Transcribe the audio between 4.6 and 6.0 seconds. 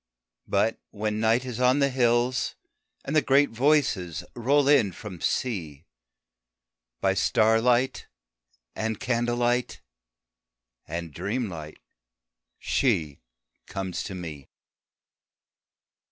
in from Sea,